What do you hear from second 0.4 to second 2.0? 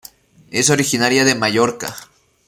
Es originaria de Mallorca.